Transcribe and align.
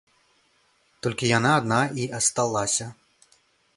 Толькі 1.07 1.29
яна 1.37 1.51
адна 1.59 1.79
і 2.01 2.11
асталася. 2.21 2.85